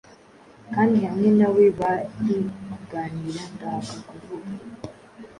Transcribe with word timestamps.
Kandi 0.73 0.97
hamwe 1.05 1.29
na 1.37 1.47
webari 1.55 2.37
kuganira, 2.69 3.41
ndahaka 3.53 3.93
kuvuga 4.07 4.51